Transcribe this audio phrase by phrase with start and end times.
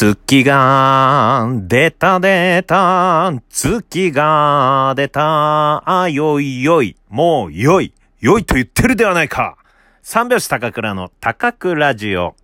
[0.00, 9.58] 月が出た出た、月が出た、あ、よいよい、もうよい、よいと言ってるではないか。
[10.02, 12.34] 三拍子高倉の高倉ラジオ。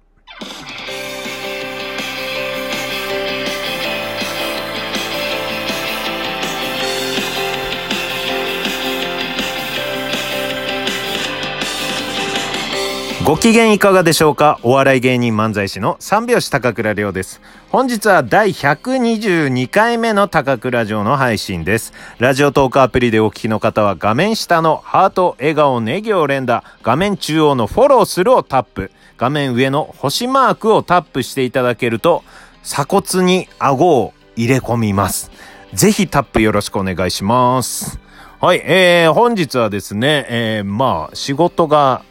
[13.26, 14.60] ご機嫌いかがでしょうか？
[14.62, 17.40] お笑い芸人漫才師の三拍子高倉涼です。
[17.70, 21.92] 本日は第122回目の高倉城の配信です。
[22.20, 32.22] ラジオトークアプリでお聞きの方は画面下のハート、笑顔、ネギを連打、画面中央のフォローするをタップ、画面上の星マークをタップしていただけると
[32.62, 35.32] 鎖骨に顎を入れ込みます。
[35.74, 37.98] ぜひタップよろしくお願いします。
[38.40, 42.02] はい、えー、本日はですね、えー、まあ、仕事が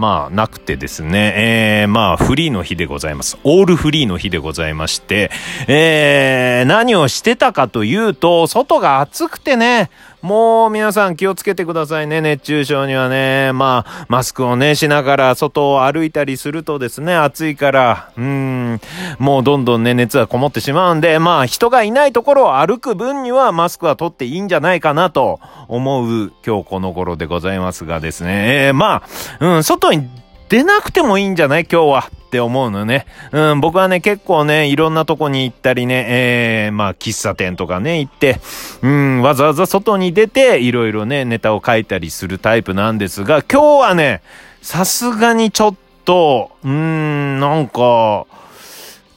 [0.00, 3.36] まあ、なくてですね、えー、まあ、フリーの日でございます。
[3.44, 5.30] オールフリーの日でございまして、
[5.68, 9.90] えー、何をしてたかというと、外が暑くてね、
[10.22, 13.52] もう皆さん気をつけてくださいね、熱中症にはね。
[13.52, 18.80] まあ、マスクをね、しながら外を歩いたりするとですね、暑いから、うん、
[19.18, 29.02] もうどんどんね、熱がこもってしまうんで、まあ、人がいないところを歩く分にはマスクは取っていいんじゃないかなと思う今日この頃でございますがですね、えー、ま
[29.40, 30.08] あ、うん、外に
[30.50, 31.62] 出なくてもいいんじゃない？
[31.64, 32.10] 今日は。
[32.10, 33.06] って思うのね。
[33.32, 38.40] うん、僕はね、結構ね、いろんなとこに行ったりね、えー、まあ、喫茶店とかね、行って、
[38.82, 44.22] うん、わざわざ外に出て、いろいろね、ネタを書いたりするタイプなんですが、今日はね、
[44.62, 48.26] さすがにちょっと、うーん、なんか、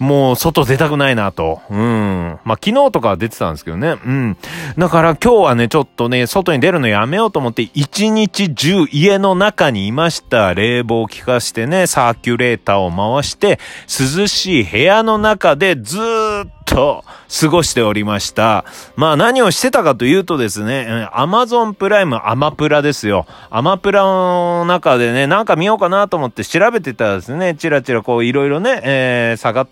[0.04, 1.62] もう外出たくないなと。
[1.70, 2.40] うん。
[2.44, 3.98] まあ、昨日とかは出てたんですけどね。
[4.06, 4.38] うん。
[4.78, 10.54] だから今日はね、ちょっとね、外に出るのやめようと思って、一日中家の中にいました。
[10.54, 17.04] 冷房を効かしてね、サーキュレーターを回して、涼しい部屋の中でずーっとと
[17.42, 18.66] 過ごしておりました。
[18.96, 23.26] まあ何をしてたかというとですね、アマゾンプライムアマプラですよ。
[23.50, 29.68] アマプラの中でね、なんか見ようかなと思って調べてたらですね、チラチラこういろいろね、えー、探、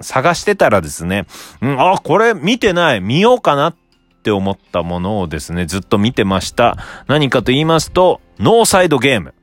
[0.00, 1.26] 探してたらですね、
[1.60, 3.74] うん、あ、これ見てない、見ようかなっ
[4.22, 6.76] て思ったものをですね、ずっと見てました。
[7.06, 9.34] 何かと言いますと、ノーサイドゲーム。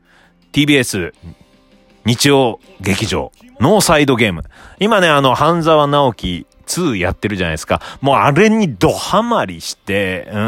[0.52, 1.14] TBS
[2.06, 4.44] 日曜劇場、ノーサイドゲーム。
[4.80, 7.82] 今ね、あの、半沢直樹2やってるじゃないですか。
[8.02, 10.40] もうあれにドハマりして、う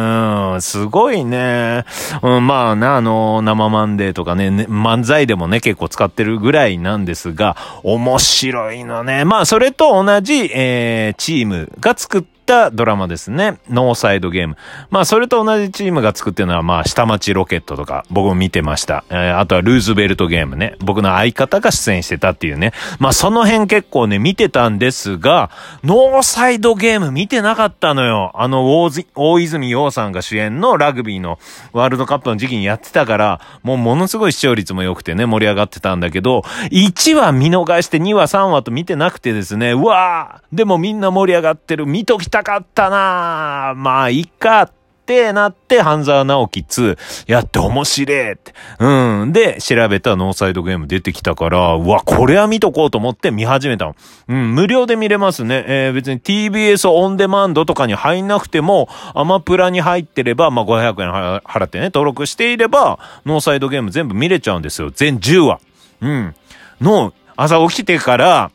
[0.57, 1.85] ん、すごいね。
[2.21, 9.25] うん、まあね、あの、生マンデーとかね、ね漫才でもね、結構使ってるぐらいなんですが、面白いのね。
[9.25, 12.21] まあ、それと同じ、えー、チームが作っ
[12.51, 13.59] てたドラマですね。
[13.69, 14.57] ノーサイドゲーム。
[14.89, 19.05] まあ、それと同じチームが作ってるのは、まあ、下町ロケットとか、僕も見てました。
[19.09, 20.75] えー、あとはルーズベルトゲームね。
[20.79, 22.73] 僕の相方が出演してたっていうね。
[22.99, 25.49] まあ、その辺結構ね、見てたんですが、
[25.85, 28.31] ノーサイドゲーム見てなかったのよ。
[28.35, 28.83] あの、
[29.15, 31.39] 大泉洋さんが主演のラグビーの
[31.71, 36.41] ワールドカップの時期にやってたから、もうものすごい視聴率も良くてね、盛り上がってたんだけど、
[36.71, 44.71] 1話見逃して2話3話と見てなくてですね、うわーでもみんな盛り上がってる、見ときたかったなまあ、いいかっ
[45.05, 46.97] てなって、半沢直樹2
[47.27, 48.53] やって面白いって。
[48.79, 49.33] うん。
[49.33, 53.95] で、調べたノーサイドゲーム出てきたから、うわ、これは見とこうと思って見始めたの。
[54.27, 55.65] うん、無料で見れますね。
[55.67, 64.91] えー、別に TBS オンデマンドとかに入んなくても、アマプラに入ってれば、まあ、500円払ってね、登録していれば、ノーサイドゲーム全部見れちゃうんですよ。
[64.91, 65.59] 全10話。
[66.01, 66.35] うん。
[66.79, 68.51] の、朝起きてから、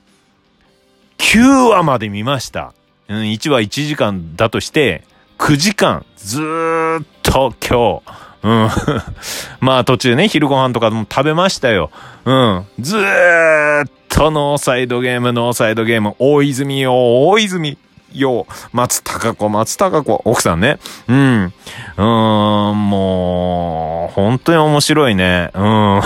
[1.18, 2.72] 9話まで見ました。
[3.08, 5.04] うん、1話1時間だとして、
[5.38, 8.68] 9時間、ずーっと今日、うん。
[9.60, 11.90] まあ途中ね、昼ご飯とかも食べましたよ。
[12.24, 12.64] うん。
[12.80, 17.78] ずーっとノーサイドゲーム、ノーサイドゲーム、大泉よ、大泉
[18.12, 20.78] よ、松高子、松高子、奥さんね。
[21.08, 21.44] うん。
[21.44, 25.50] うーん、もう、本当に面白いね。
[25.54, 26.00] うん。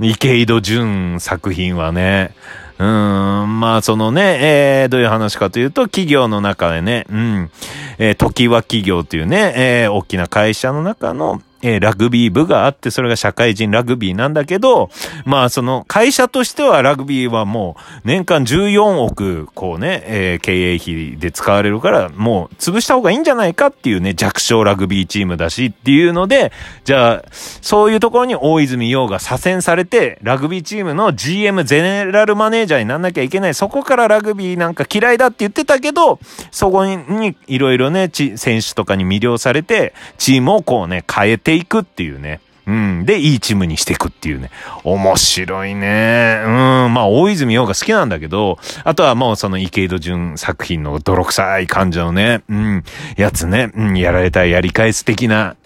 [0.00, 2.32] 池井戸潤作品はね。
[2.80, 7.50] うん、まあそのね、えー、どういう話かというと、企業の中でね、うん、
[7.98, 14.90] えー、時は企業というね、えー、大きな会社の中の、えー、ラグビー部があって、それが社会人ラグビーなんだけど、
[15.24, 26.52] まあその会社としてはラグビーはもう年間14億こうね、えー、経営費で使われるから、もう潰した方がいいんじゃないかっていうね、弱小ラグビーチームだしっていうので、
[26.84, 33.54] じゃあ、そういうところに大泉洋が左遷されて、ラグビーチームの GM ゼネラルマネージャーになんなきゃいけない。
[33.54, 36.18] そこからラグビーなんか嫌いだって言ってたけど、
[36.50, 42.40] そこにいろいろね、選手とかに魅了されて、チームをこうね、変えてていくっていうね。
[42.66, 43.04] うん。
[43.04, 44.50] で、いいチームにしていくっていうね。
[44.84, 46.40] 面白いね。
[46.44, 46.52] うん。
[46.94, 52.84] まあ、大泉洋が好きなんだけど、あとはもうその池井戸潤作品の泥臭い感じのね、うん、
[53.16, 55.56] やつね、うん、やられたやり返す的な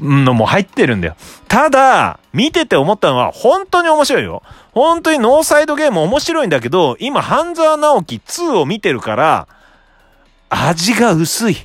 [0.00, 1.16] のも入ってるんだよ。
[1.46, 4.42] ただ、見てて思ったのは、本当に面白いよ。
[4.72, 9.46] 本当にノーサイドゲーム面白いんだけど、今、半沢直樹2を見てるから、
[10.50, 11.56] 味が薄い。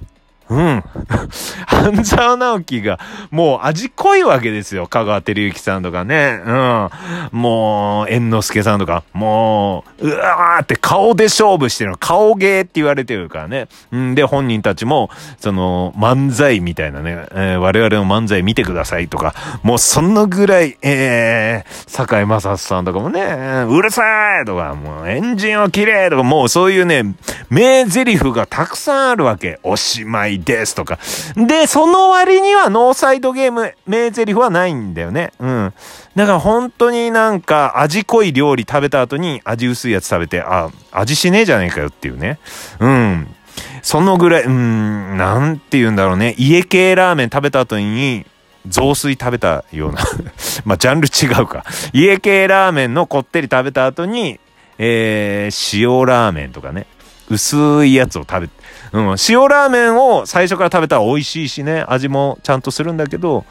[0.50, 0.84] うん。
[1.66, 3.00] 半沢直樹が、
[3.32, 4.88] もう味濃いわけですよ。
[4.88, 6.42] 香川照之さんとかね。
[6.46, 6.90] うん。
[7.32, 11.98] もう、猿之助さんとか、もう、うわーって顔で勝負してるの。
[11.98, 13.68] 顔芸って言われてるからね。
[13.92, 15.10] うんで、本人たちも、
[15.40, 27.04] その、漫才みたいなね、えー、我々の漫才見てくださいとか、もうそのぐらい、えー、坂井正さんとかもね、うるさいとか、もうエンジンは綺麗とか、もうそういうね、
[27.50, 29.60] 名台詞がたくさんあるわけ。
[29.64, 31.00] おしまいですとか。
[31.36, 35.32] で、その割にはノーサイドゲーム、名台詞はないんだよね。
[35.40, 35.74] うん。
[36.16, 42.40] だから本当になんか味濃い料理食べた後に味薄いやつ食べて、あ、味しねえじゃねえかよっていうね。
[42.80, 43.36] うん。
[43.82, 46.36] そのぐらい、うん、なんて言うんだろうね。
[46.38, 48.26] 家系ラーメン食べた後に、
[48.68, 50.00] 雑炊食べたような
[50.64, 51.66] まあ、ジャンル違うか。
[51.92, 54.40] 家系ラーメンのこってり食べた後に、
[54.78, 56.88] えー、塩ラーメンとかね。
[57.30, 58.54] 薄いやつを食べて、
[58.94, 63.44] うん、塩ラーメンを最初から食べたら美味しいしね、味もちゃんとするんだけど、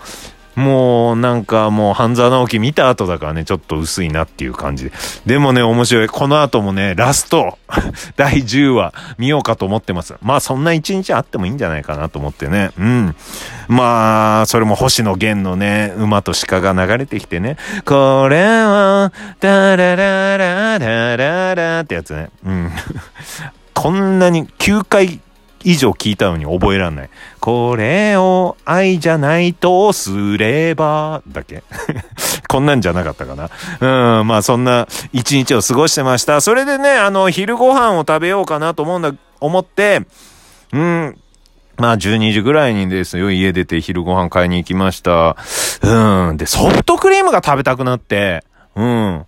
[0.54, 4.92] もうなんかもう半沢直樹見た後だからね、ちょっと薄いなっていう感じで。
[5.24, 6.08] でもね、面白い。
[6.08, 7.58] この後もね、ラスト、
[8.16, 10.14] 第10話見ようかと思ってます。
[10.20, 12.70] まあそんな一日あってもいいんじゃないかなと思ってね。
[12.78, 13.16] うん。
[13.68, 17.56] まあ、それも星野源のね、馬と鹿が流れてきてね、
[17.86, 22.28] これは、ダララララララってやつね。
[22.44, 22.70] うん。
[23.72, 25.20] こんなに9回
[25.64, 27.10] 以上聞いたのに覚えらんない。
[27.40, 31.62] これを愛じゃないとすれば、だっけ
[32.48, 33.50] こんなんじゃなかったかな。
[34.20, 36.40] うん、まあそんな一日を過ごしてました。
[36.40, 40.02] それでね、あの、昼ご飯を食べようかなと思うんだ、思って、
[40.72, 41.18] うん、
[41.76, 45.36] まあ12時ぐらいにですよ、家出て昼ご飯買いに行きました。
[45.82, 46.36] うん。
[46.36, 48.44] で、ソフトクリームが食べたくなって、
[48.76, 49.26] うん。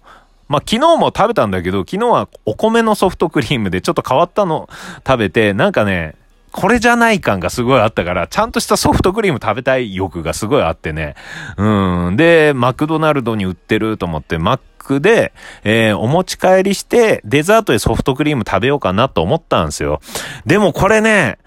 [0.49, 4.69] まあ、昨日も食べたんだけど、昨日はお米のソフトクリームでちょっと変わったの
[5.07, 6.15] 食べて、なんかね、
[6.55, 11.17] これじゃない感がすごいあったから、ちゃんとしたソフトクリーム食べたい欲がすごいあってね。
[11.57, 12.17] うん。
[12.17, 15.33] で、マクドナルドに売ってると思って、マックで、
[15.65, 20.01] えー、お持ち帰りして、デザートでソフトクリーム食べようかなと思ったんですよ。
[20.47, 21.39] でもこれね、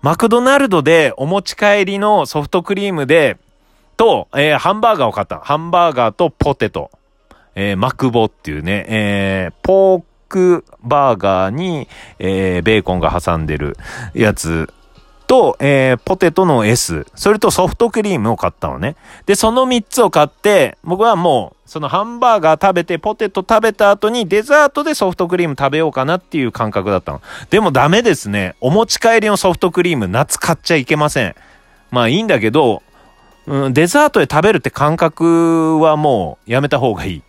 [0.00, 3.36] マクドナルドでお持ち帰りのソフトクリームで、
[3.98, 5.40] と、えー、ハンバーガーを買った。
[5.40, 6.90] ハンバーガーとポテト。
[7.54, 11.88] えー、マクボっていうね、えー、ポークバーガーに、
[12.18, 13.76] えー、ベーコンが挟んでる
[14.14, 14.72] やつ
[15.26, 18.96] と、えー、ポテトの S、それとソフトクリームを買ったのね。
[19.26, 27.22] で、その3つを買って、僕はもう、そのハンバーガー食べて、ポテト食べた後にデザートでソフトクリーム食べようかなっていう感覚だったの。
[27.50, 28.54] でもダメですね。
[28.60, 31.34] お持ち帰りのソフトクリーム、夏買っちゃいけません。
[31.90, 32.82] まあいいんだけど、
[33.46, 37.22] うん、デザートで食べるって感覚はもうやめた方がいい。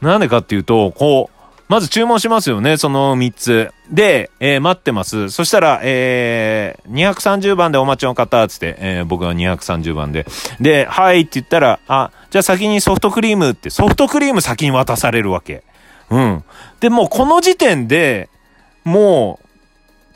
[0.00, 1.37] なんでかっていうと、こう、
[1.68, 3.72] まず注文しますよね、その3つ。
[3.90, 5.28] で、えー、待ってます。
[5.28, 10.26] そしたら、えー、230番でお待ちの方、つって、えー、僕が230番で。
[10.60, 15.62] で、はいって言ったら、あ、じゃあ先にソフトクリームって、ソフトクリーム先に渡されるわけ。
[16.10, 16.44] うん。
[16.80, 18.30] で、もうこの時点で、
[18.84, 19.48] もう、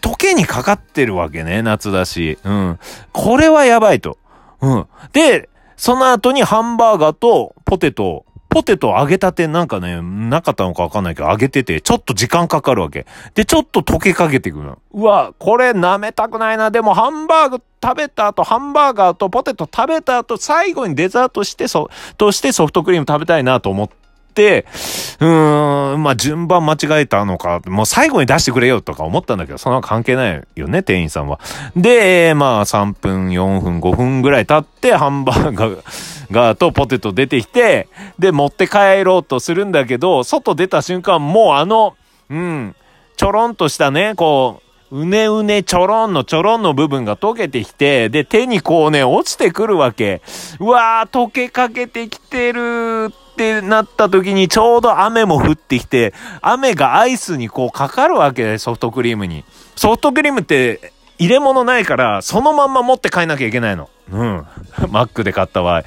[0.07, 2.39] 溶けにかかってるわけね、夏だし。
[2.44, 2.79] うん。
[3.13, 4.19] これはやばいと。
[4.61, 4.87] うん。
[5.13, 13.06] で、その後にハンバーガーとポテトポテト揚げたてなんかね、なかったのかわかんないけど、揚げてて、ちょっと時間かかるわけ。
[13.35, 14.79] で、ちょっと溶けかけてくるの。
[14.93, 16.71] うわ、これ舐めたくないな。
[16.71, 24.02] でも、ハンバーグ食べた後、ハンバーガーとポテト食べた後、最後にデザートして、そ、としてソフトクリーム食べたいなと思って、
[24.41, 31.39] うーん、まあ、順番間違えたのか、もう最後に出してくれよとか思ったんだけど、そんな関係ないよね、店員さんは。
[31.77, 41.94] で、まあ、3分、4分、5分ぐらい経って、ハンバーガーがとポテト出てきて、で、持って帰ろうとするんだけど、外出た瞬間、もうあの、
[42.31, 42.74] うん、
[43.17, 50.20] ちょろんとしたね、こう、うねうねちょろんのちょろんの部分が溶けてきて、で、手にこうね、落ちてくるわけ。
[50.60, 53.10] うわー、溶けかけてきてる
[53.43, 59.44] ってなった時にちょうど雨も降ってきて、雨がアイスにこうかかるわけで、ソフトクリームに。
[59.75, 63.88] ソフトクリームって、入れ物ないから、そのまんま持って帰んなきゃいけないの。
[64.10, 64.46] うん。
[64.91, 65.84] マックで買った場合。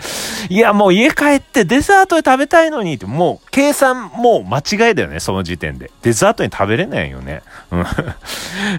[0.47, 5.91] いや、もう家帰ってデザートで食べたいのにって、もう計算もう間違いだよね、その時点で。
[6.03, 7.41] デザートに食べれないよね。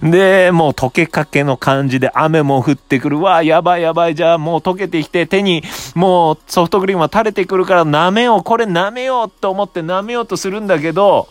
[0.01, 0.11] うん。
[0.11, 3.21] で、もう溶けかけの感じで雨も降ってくる。
[3.21, 4.15] わあやばいやばい。
[4.15, 5.63] じゃあもう溶けてきて手に
[5.95, 8.43] もうソフトクリームが垂れてくるから舐めよう。
[8.43, 11.29] これ舐めようと思って舐めようとするんだけど、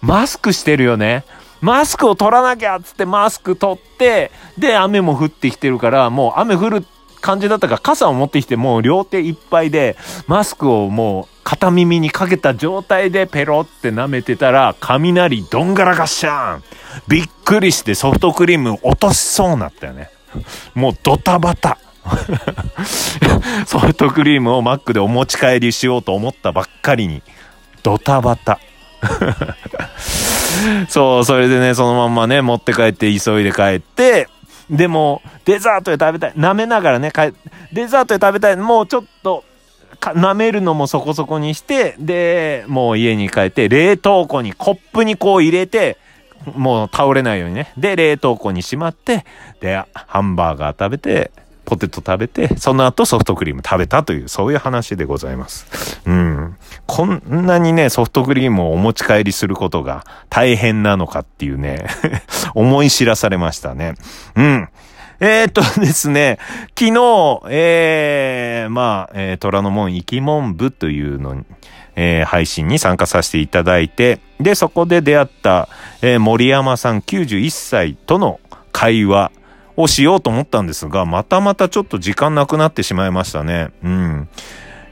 [0.00, 1.24] マスクしてるよね。
[1.60, 6.86] マスクを取らなきゃっつってマスク取って、で、雨も降ってきてるから、もう雨降る
[7.20, 16.62] 感じだったから傘を持ってきてもう両手いっぱいでマスクをもう片耳にかけた状態でペロって舐めてたら雷どんがらがっしゃーん
[17.08, 20.10] びっくりしてソフトクリーム落としそうなったよね。
[20.74, 21.78] もうドタバタ。
[23.66, 27.22] ソフトクリームをマックでお持ち帰りしようと思ったばっかりに
[27.82, 28.58] ドタバタ。
[30.88, 34.28] そう、それでね、そのまんまね、持って帰って急いで帰って、
[34.70, 36.32] でも、デザートで食べたい。
[36.36, 37.12] 舐めながらね、
[37.72, 38.56] デザートで食べたい。
[38.56, 39.44] もうちょっと、
[40.00, 45.98] 舐めるのもそこそこにして、で、もう家に帰って、冷凍庫に、コップにこう入れて、
[46.54, 47.72] もう倒れないようにね。
[47.76, 49.24] で、冷凍庫にしまって、
[49.60, 51.32] で、ハンバーガー食べて、
[51.64, 55.66] ポテト食べて、その後ソフトクリーム食べたという、そういう話でございます。
[56.06, 56.56] うん。
[56.86, 61.86] こんなにね、ソフトクリームをお持ち帰りすることが大変なのかっていうね
[62.54, 63.94] 思い知らされましたね。
[64.34, 64.68] うん。
[65.20, 66.38] えー、っとですね、
[66.78, 71.44] 昨日、えー、まあ、えー、虎ノ門生き門部というのに、
[71.94, 75.68] えー、配信に参加させていただいて、で、そこで出会った、
[76.00, 78.40] えー、森山さん91歳との
[78.72, 79.30] 会話
[79.76, 83.68] をしようと思ったんですが、またまたちょっと時間なくなってしまいましたね。
[83.84, 84.28] うん。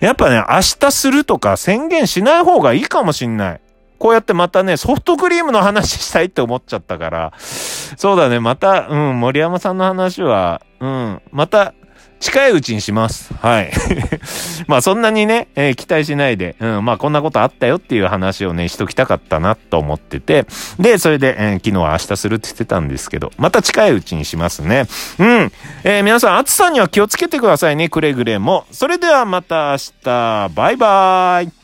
[0.00, 3.60] やっぱね、明日するとか宣言しない方がいいかもしんない。
[3.98, 11.74] こうやってまたね、ソフトクリームの話したいって思っちゃったから、そうだね、また、うん、森山さんの話は、うん、また、
[12.20, 13.32] 近いうちにします。
[13.34, 13.72] はい。
[14.66, 20.46] まあそんなにね、えー、期待しないで、うん、まあこんなことあったよっていう話をね、しときたかったなと思ってて、
[20.78, 24.86] で、それで、えー、昨日は明日するって言ってたんですけど、また近いうちにしますね。
[25.18, 25.52] うん。
[25.84, 28.66] えー、皆さん暑さには気をつけてくださいね、くれぐれも。
[28.72, 31.57] それではまた明日、バイバーイ。